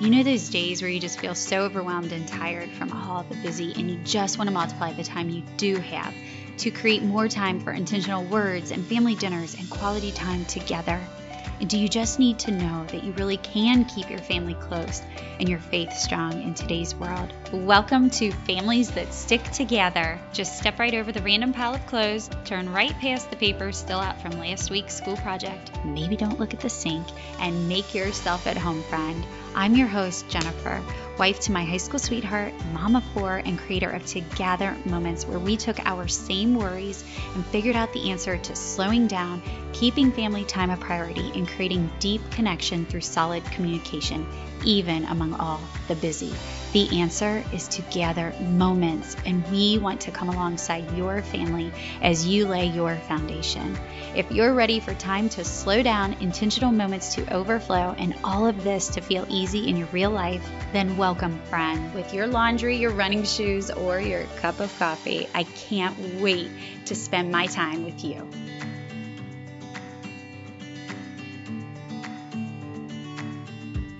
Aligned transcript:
You 0.00 0.10
know 0.10 0.22
those 0.22 0.48
days 0.48 0.80
where 0.80 0.88
you 0.88 1.00
just 1.00 1.18
feel 1.18 1.34
so 1.34 1.62
overwhelmed 1.62 2.12
and 2.12 2.26
tired 2.28 2.70
from 2.70 2.92
all 2.92 3.24
the 3.24 3.34
busy, 3.42 3.72
and 3.74 3.90
you 3.90 3.98
just 4.04 4.38
want 4.38 4.46
to 4.46 4.54
multiply 4.54 4.92
the 4.92 5.02
time 5.02 5.28
you 5.28 5.42
do 5.56 5.78
have 5.78 6.14
to 6.58 6.70
create 6.70 7.02
more 7.02 7.26
time 7.26 7.58
for 7.58 7.72
intentional 7.72 8.22
words 8.24 8.70
and 8.70 8.86
family 8.86 9.16
dinners 9.16 9.54
and 9.54 9.68
quality 9.68 10.12
time 10.12 10.44
together? 10.44 11.00
And 11.58 11.68
do 11.68 11.76
you 11.76 11.88
just 11.88 12.20
need 12.20 12.38
to 12.40 12.52
know 12.52 12.86
that 12.92 13.02
you 13.02 13.10
really 13.14 13.38
can 13.38 13.84
keep 13.86 14.08
your 14.08 14.20
family 14.20 14.54
close 14.54 15.02
and 15.40 15.48
your 15.48 15.58
faith 15.58 15.92
strong 15.92 16.42
in 16.42 16.54
today's 16.54 16.94
world? 16.94 17.32
Welcome 17.50 18.10
to 18.10 18.30
Families 18.30 18.90
That 18.90 19.14
Stick 19.14 19.42
Together. 19.52 20.20
Just 20.34 20.58
step 20.58 20.78
right 20.78 20.92
over 20.92 21.12
the 21.12 21.22
random 21.22 21.54
pile 21.54 21.74
of 21.74 21.86
clothes, 21.86 22.28
turn 22.44 22.70
right 22.70 22.92
past 22.98 23.30
the 23.30 23.36
papers 23.36 23.78
still 23.78 24.00
out 24.00 24.20
from 24.20 24.32
last 24.32 24.70
week's 24.70 24.94
school 24.94 25.16
project, 25.16 25.70
maybe 25.82 26.14
don't 26.14 26.38
look 26.38 26.52
at 26.52 26.60
the 26.60 26.68
sink, 26.68 27.06
and 27.40 27.66
make 27.66 27.94
yourself 27.94 28.46
at 28.46 28.58
home, 28.58 28.82
friend. 28.82 29.24
I'm 29.54 29.74
your 29.74 29.86
host, 29.86 30.28
Jennifer, 30.28 30.82
wife 31.18 31.40
to 31.40 31.52
my 31.52 31.64
high 31.64 31.78
school 31.78 31.98
sweetheart, 31.98 32.52
mom 32.74 32.96
of 32.96 33.04
four, 33.14 33.38
and 33.38 33.58
creator 33.58 33.88
of 33.88 34.04
Together 34.04 34.76
Moments, 34.84 35.26
where 35.26 35.38
we 35.38 35.56
took 35.56 35.80
our 35.86 36.06
same 36.06 36.54
worries 36.54 37.02
and 37.34 37.46
figured 37.46 37.76
out 37.76 37.94
the 37.94 38.10
answer 38.10 38.36
to 38.36 38.54
slowing 38.54 39.06
down, 39.06 39.40
keeping 39.72 40.12
family 40.12 40.44
time 40.44 40.68
a 40.68 40.76
priority, 40.76 41.32
and 41.34 41.48
creating 41.48 41.90
deep 41.98 42.20
connection 42.30 42.84
through 42.84 43.00
solid 43.00 43.42
communication, 43.46 44.26
even 44.66 45.06
among 45.06 45.32
all 45.32 45.60
the 45.86 45.94
busy. 45.94 46.34
The 46.72 47.00
answer 47.00 47.37
is 47.52 47.68
to 47.68 47.82
gather 47.82 48.32
moments, 48.40 49.16
and 49.26 49.46
we 49.50 49.78
want 49.78 50.00
to 50.02 50.10
come 50.10 50.28
alongside 50.28 50.96
your 50.96 51.22
family 51.22 51.72
as 52.02 52.26
you 52.26 52.46
lay 52.46 52.66
your 52.66 52.96
foundation. 52.96 53.78
If 54.14 54.30
you're 54.30 54.54
ready 54.54 54.80
for 54.80 54.94
time 54.94 55.28
to 55.30 55.44
slow 55.44 55.82
down, 55.82 56.14
intentional 56.14 56.72
moments 56.72 57.14
to 57.14 57.34
overflow, 57.34 57.94
and 57.98 58.14
all 58.24 58.46
of 58.46 58.64
this 58.64 58.88
to 58.88 59.00
feel 59.00 59.26
easy 59.28 59.68
in 59.68 59.76
your 59.76 59.88
real 59.88 60.10
life, 60.10 60.48
then 60.72 60.96
welcome, 60.96 61.38
friend. 61.44 61.94
With 61.94 62.12
your 62.14 62.26
laundry, 62.26 62.76
your 62.76 62.92
running 62.92 63.24
shoes, 63.24 63.70
or 63.70 64.00
your 64.00 64.24
cup 64.36 64.60
of 64.60 64.76
coffee, 64.78 65.28
I 65.34 65.44
can't 65.44 66.20
wait 66.20 66.50
to 66.86 66.94
spend 66.94 67.30
my 67.30 67.46
time 67.46 67.84
with 67.84 68.04
you. 68.04 68.28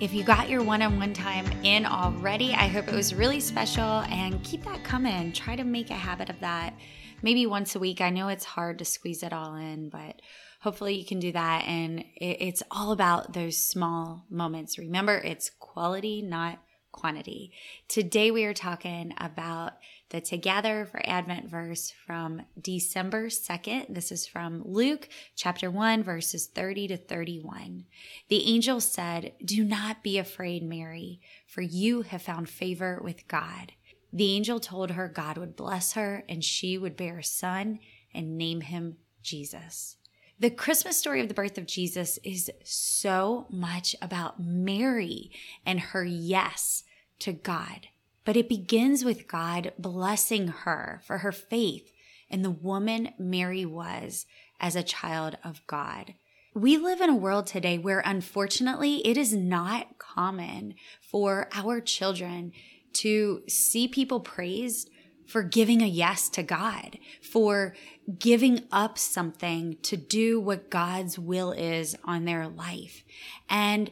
If 0.00 0.14
you 0.14 0.22
got 0.22 0.48
your 0.48 0.62
one 0.62 0.80
on 0.80 0.96
one 0.96 1.12
time 1.12 1.44
in 1.64 1.84
already, 1.84 2.52
I 2.52 2.68
hope 2.68 2.86
it 2.86 2.94
was 2.94 3.12
really 3.12 3.40
special 3.40 3.82
and 3.82 4.40
keep 4.44 4.62
that 4.62 4.84
coming. 4.84 5.32
Try 5.32 5.56
to 5.56 5.64
make 5.64 5.90
a 5.90 5.94
habit 5.94 6.30
of 6.30 6.38
that 6.38 6.74
maybe 7.20 7.46
once 7.46 7.74
a 7.74 7.80
week. 7.80 8.00
I 8.00 8.10
know 8.10 8.28
it's 8.28 8.44
hard 8.44 8.78
to 8.78 8.84
squeeze 8.84 9.24
it 9.24 9.32
all 9.32 9.56
in, 9.56 9.88
but 9.88 10.22
hopefully 10.60 10.94
you 10.94 11.04
can 11.04 11.18
do 11.18 11.32
that. 11.32 11.64
And 11.66 12.04
it's 12.14 12.62
all 12.70 12.92
about 12.92 13.32
those 13.32 13.58
small 13.58 14.24
moments. 14.30 14.78
Remember, 14.78 15.16
it's 15.16 15.50
quality, 15.58 16.22
not 16.22 16.60
quantity. 16.92 17.52
Today 17.88 18.30
we 18.30 18.44
are 18.44 18.54
talking 18.54 19.14
about 19.18 19.74
the 20.10 20.20
Together 20.20 20.86
for 20.90 21.00
Advent 21.04 21.48
verse 21.48 21.92
from 22.06 22.42
December 22.60 23.26
2nd. 23.26 23.94
This 23.94 24.10
is 24.10 24.26
from 24.26 24.62
Luke 24.64 25.08
chapter 25.36 25.70
1, 25.70 26.02
verses 26.02 26.46
30 26.46 26.88
to 26.88 26.96
31. 26.96 27.84
The 28.28 28.46
angel 28.46 28.80
said, 28.80 29.34
Do 29.44 29.64
not 29.64 30.02
be 30.02 30.18
afraid, 30.18 30.62
Mary, 30.62 31.20
for 31.46 31.60
you 31.60 32.02
have 32.02 32.22
found 32.22 32.48
favor 32.48 33.00
with 33.02 33.28
God. 33.28 33.72
The 34.12 34.32
angel 34.34 34.58
told 34.58 34.92
her 34.92 35.08
God 35.08 35.36
would 35.36 35.56
bless 35.56 35.92
her 35.92 36.24
and 36.28 36.42
she 36.42 36.78
would 36.78 36.96
bear 36.96 37.18
a 37.18 37.24
son 37.24 37.80
and 38.14 38.38
name 38.38 38.62
him 38.62 38.96
Jesus. 39.22 39.96
The 40.40 40.50
Christmas 40.50 40.96
story 40.96 41.20
of 41.20 41.26
the 41.26 41.34
birth 41.34 41.58
of 41.58 41.66
Jesus 41.66 42.16
is 42.22 42.48
so 42.62 43.46
much 43.50 43.96
about 44.00 44.38
Mary 44.38 45.32
and 45.66 45.80
her 45.80 46.04
yes 46.04 46.84
to 47.18 47.32
God. 47.32 47.88
But 48.24 48.36
it 48.36 48.48
begins 48.48 49.04
with 49.04 49.26
God 49.26 49.72
blessing 49.80 50.46
her 50.48 51.00
for 51.04 51.18
her 51.18 51.32
faith 51.32 51.90
in 52.30 52.42
the 52.42 52.50
woman 52.50 53.08
Mary 53.18 53.66
was 53.66 54.26
as 54.60 54.76
a 54.76 54.82
child 54.84 55.36
of 55.42 55.66
God. 55.66 56.14
We 56.54 56.76
live 56.76 57.00
in 57.00 57.10
a 57.10 57.16
world 57.16 57.48
today 57.48 57.76
where 57.76 58.02
unfortunately 58.04 59.04
it 59.04 59.16
is 59.16 59.34
not 59.34 59.98
common 59.98 60.74
for 61.00 61.48
our 61.52 61.80
children 61.80 62.52
to 62.92 63.42
see 63.48 63.88
people 63.88 64.20
praised 64.20 64.88
for 65.28 65.42
giving 65.42 65.82
a 65.82 65.86
yes 65.86 66.28
to 66.30 66.42
God, 66.42 66.98
for 67.22 67.76
giving 68.18 68.64
up 68.72 68.98
something 68.98 69.76
to 69.82 69.96
do 69.96 70.40
what 70.40 70.70
God's 70.70 71.18
will 71.18 71.52
is 71.52 71.94
on 72.02 72.24
their 72.24 72.48
life. 72.48 73.04
And 73.48 73.90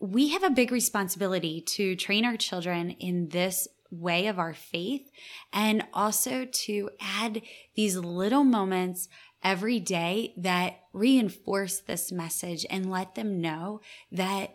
we 0.00 0.30
have 0.30 0.42
a 0.42 0.50
big 0.50 0.72
responsibility 0.72 1.60
to 1.60 1.94
train 1.94 2.24
our 2.24 2.36
children 2.36 2.92
in 2.92 3.28
this 3.28 3.68
way 3.90 4.26
of 4.26 4.38
our 4.38 4.54
faith 4.54 5.10
and 5.52 5.84
also 5.92 6.46
to 6.46 6.90
add 7.00 7.42
these 7.74 7.96
little 7.96 8.44
moments 8.44 9.08
every 9.42 9.80
day 9.80 10.32
that 10.36 10.80
reinforce 10.92 11.80
this 11.80 12.10
message 12.10 12.64
and 12.70 12.90
let 12.90 13.14
them 13.14 13.40
know 13.40 13.80
that 14.10 14.52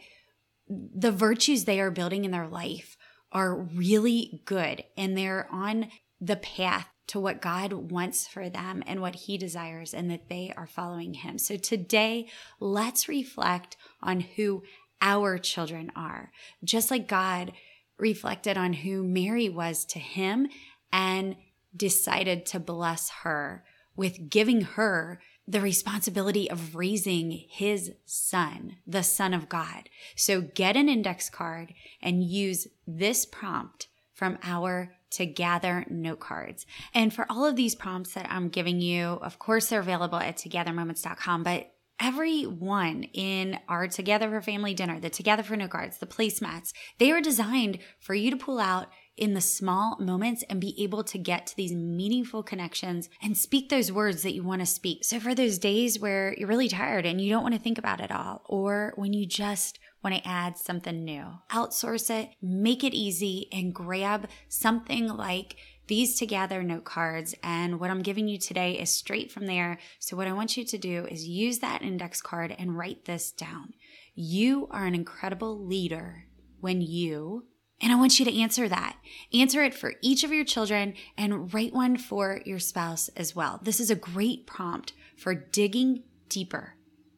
the 0.68 1.12
virtues 1.12 1.66
they 1.66 1.80
are 1.80 1.92
building 1.92 2.26
in 2.26 2.32
their 2.32 2.48
life 2.48 2.98
are 3.32 3.56
really 3.56 4.42
good 4.46 4.84
and 4.96 5.18
they're 5.18 5.48
on 5.52 5.90
the 6.24 6.36
path 6.36 6.88
to 7.08 7.20
what 7.20 7.42
God 7.42 7.74
wants 7.92 8.28
for 8.28 8.50
them 8.50 8.82
and 8.88 9.02
what 9.02 9.16
He 9.16 9.38
desires, 9.38 9.94
and 9.94 10.10
that 10.10 10.30
they 10.30 10.54
are 10.56 10.68
following 10.68 11.16
Him. 11.16 11.38
So 11.38 11.58
today, 11.58 12.28
let's 12.60 13.10
reflect 13.10 13.76
on 14.02 14.22
who 14.22 14.64
our 15.02 15.38
children 15.38 15.92
are. 15.96 16.32
Just 16.64 16.90
like 16.90 17.08
God 17.08 17.52
reflected 17.98 18.58
on 18.58 18.74
who 18.74 19.04
Mary 19.04 19.50
was 19.50 19.86
to 19.86 20.00
him 20.00 20.48
and 20.92 21.36
decided 21.76 22.46
to 22.48 22.60
bless 22.60 23.10
her 23.24 23.64
with 23.96 24.30
giving 24.30 24.62
her 24.62 25.20
the 25.48 25.62
responsibility 25.62 26.50
of 26.50 26.76
raising 26.76 27.32
his 27.50 27.92
son, 28.06 28.78
the 28.88 29.04
son 29.04 29.34
of 29.34 29.50
God. 29.50 29.90
So 30.16 30.42
get 30.42 30.78
an 30.78 30.88
index 30.88 31.30
card 31.30 31.74
and 32.02 32.24
use 32.24 32.68
this 32.88 33.26
prompt 33.26 33.88
from 34.14 34.38
our 34.42 34.94
Together 35.14 35.86
note 35.90 36.20
cards. 36.20 36.66
And 36.94 37.14
for 37.14 37.26
all 37.30 37.46
of 37.46 37.56
these 37.56 37.76
prompts 37.76 38.14
that 38.14 38.28
I'm 38.30 38.50
giving 38.50 38.82
you, 38.82 39.06
of 39.22 39.40
course, 39.40 39.68
they're 39.68 39.80
available 39.80 40.18
at 40.20 40.38
togethermoments.com, 40.38 41.44
but 41.44 41.74
every 42.00 42.44
one 42.44 43.04
in 43.14 43.60
our 43.70 43.88
Together 43.88 44.30
for 44.30 44.42
Family 44.42 44.74
Dinner, 44.74 45.00
the 45.00 45.10
Together 45.10 45.44
for 45.44 45.56
Note 45.56 45.70
Cards, 45.70 46.00
the 46.00 46.06
placemats, 46.06 46.74
they 46.98 47.12
are 47.12 47.22
designed 47.22 47.80
for 48.00 48.14
you 48.14 48.32
to 48.32 48.38
pull 48.38 48.60
out 48.60 48.88
in 49.16 49.34
the 49.34 49.42
small 49.42 49.98
moments 50.00 50.44
and 50.50 50.60
be 50.60 50.76
able 50.84 51.04
to 51.04 51.18
get 51.18 51.46
to 51.46 51.56
these 51.56 51.72
meaningful 51.72 52.42
connections 52.42 53.10
and 53.22 53.38
speak 53.38 53.70
those 53.70 53.92
words 53.92 54.24
that 54.24 54.34
you 54.34 54.44
want 54.44 54.60
to 54.60 54.66
speak. 54.66 55.04
So, 55.04 55.20
for 55.20 55.36
those 55.36 55.60
days 55.60 56.00
where 56.00 56.34
you're 56.38 56.48
really 56.48 56.68
tired 56.68 57.06
and 57.06 57.22
you 57.22 57.30
don't 57.30 57.44
want 57.44 57.54
to 57.54 57.62
think 57.62 57.78
about 57.78 58.02
it 58.02 58.12
all, 58.12 58.42
or 58.46 58.94
when 58.96 59.14
you 59.14 59.26
just 59.26 59.80
want 60.04 60.16
I 60.16 60.22
add 60.26 60.58
something 60.58 61.04
new, 61.04 61.26
outsource 61.50 62.10
it, 62.10 62.32
make 62.42 62.84
it 62.84 62.94
easy, 62.94 63.48
and 63.52 63.74
grab 63.74 64.28
something 64.50 65.08
like 65.08 65.56
these 65.88 66.18
together 66.18 66.62
note 66.62 66.84
cards. 66.84 67.36
And 67.44 67.80
what 67.80 67.90
I'm 67.90 68.02
giving 68.02 68.28
you 68.28 68.38
today 68.38 68.74
is 68.74 68.92
straight 68.92 69.32
from 69.32 69.46
there. 69.46 69.80
So, 70.00 70.18
what 70.18 70.28
I 70.28 70.34
want 70.34 70.58
you 70.58 70.66
to 70.66 70.78
do 70.78 71.06
is 71.06 71.28
use 71.28 71.60
that 71.60 71.82
index 71.82 72.22
card 72.22 72.56
and 72.58 72.78
write 72.78 73.06
this 73.06 73.32
down. 73.32 73.74
You 74.14 74.68
are 74.72 74.86
an 74.86 74.96
incredible 74.96 75.66
leader 75.66 76.26
when 76.60 76.82
you, 76.82 77.46
and 77.82 77.92
I 77.92 77.96
want 77.96 78.20
you 78.20 78.26
to 78.26 78.40
answer 78.40 78.70
that. 78.70 78.98
Answer 79.34 79.64
it 79.64 79.74
for 79.74 79.94
each 80.02 80.24
of 80.24 80.32
your 80.32 80.46
children 80.46 80.94
and 81.18 81.54
write 81.54 81.74
one 81.74 81.98
for 81.98 82.42
your 82.46 82.60
spouse 82.60 83.10
as 83.16 83.36
well. 83.36 83.60
This 83.64 83.80
is 83.80 83.90
a 83.90 83.96
great 83.96 84.48
prompt 84.48 84.94
for 85.18 85.34
digging 85.34 86.04
deeper 86.30 86.76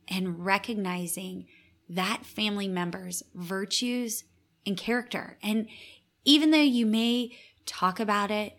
and 0.08 0.46
recognizing 0.46 1.48
that 1.90 2.26
family 2.26 2.68
member's 2.68 3.24
virtues 3.34 4.24
and 4.66 4.78
character. 4.78 5.38
And 5.44 5.68
even 6.24 6.52
though 6.52 6.58
you 6.62 6.86
may 6.86 7.32
talk 7.66 8.00
about 8.00 8.32
it. 8.32 8.56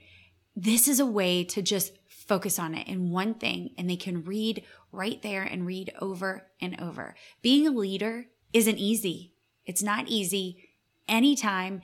This 0.54 0.88
is 0.88 1.00
a 1.00 1.06
way 1.06 1.44
to 1.44 1.62
just 1.62 1.92
focus 2.08 2.58
on 2.58 2.74
it 2.74 2.88
in 2.88 3.10
one 3.10 3.34
thing 3.34 3.70
and 3.78 3.88
they 3.88 3.96
can 3.96 4.24
read 4.24 4.64
right 4.90 5.22
there 5.22 5.42
and 5.42 5.66
read 5.66 5.92
over 6.00 6.46
and 6.60 6.80
over. 6.80 7.14
Being 7.42 7.66
a 7.66 7.70
leader 7.70 8.26
isn't 8.52 8.78
easy. 8.78 9.32
It's 9.64 9.82
not 9.82 10.08
easy 10.08 10.68
anytime, 11.08 11.82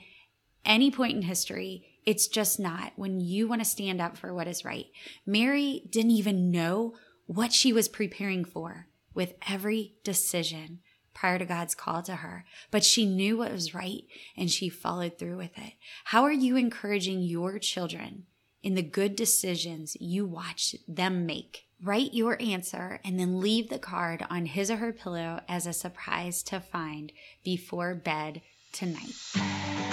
any 0.65 0.91
point 0.91 1.15
in 1.15 1.21
history. 1.23 1.85
It's 2.05 2.27
just 2.27 2.59
not 2.59 2.93
when 2.95 3.21
you 3.21 3.47
want 3.47 3.61
to 3.61 3.69
stand 3.69 4.01
up 4.01 4.17
for 4.17 4.33
what 4.33 4.47
is 4.47 4.65
right. 4.65 4.87
Mary 5.25 5.83
didn't 5.89 6.11
even 6.11 6.51
know 6.51 6.93
what 7.25 7.53
she 7.53 7.71
was 7.71 7.87
preparing 7.87 8.43
for 8.43 8.87
with 9.13 9.35
every 9.47 9.93
decision 10.03 10.79
prior 11.13 11.39
to 11.39 11.45
God's 11.45 11.75
call 11.75 12.01
to 12.03 12.17
her, 12.17 12.45
but 12.71 12.83
she 12.83 13.05
knew 13.05 13.37
what 13.37 13.51
was 13.51 13.73
right 13.73 14.03
and 14.35 14.49
she 14.49 14.69
followed 14.69 15.17
through 15.17 15.37
with 15.37 15.57
it. 15.57 15.73
How 16.05 16.23
are 16.23 16.31
you 16.31 16.55
encouraging 16.55 17.21
your 17.21 17.59
children 17.59 18.25
in 18.61 18.75
the 18.75 18.81
good 18.81 19.15
decisions 19.15 19.97
you 19.99 20.25
watch 20.25 20.75
them 20.87 21.25
make? 21.25 21.65
Write 21.83 22.13
your 22.13 22.41
answer 22.41 22.99
and 23.03 23.19
then 23.19 23.41
leave 23.41 23.69
the 23.69 23.79
card 23.79 24.25
on 24.29 24.45
his 24.45 24.71
or 24.71 24.77
her 24.77 24.93
pillow 24.93 25.41
as 25.49 25.67
a 25.67 25.73
surprise 25.73 26.41
to 26.43 26.59
find 26.59 27.11
before 27.43 27.93
bed 27.93 28.41
tonight. 28.71 29.92